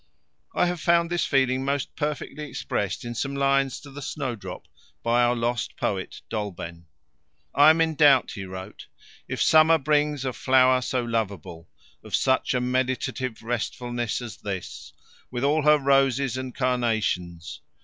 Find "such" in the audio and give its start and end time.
12.15-12.55